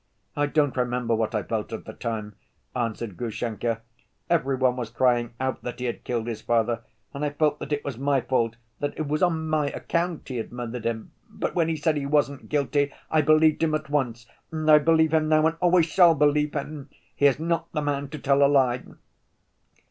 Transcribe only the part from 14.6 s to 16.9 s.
I believe him now and always shall believe him.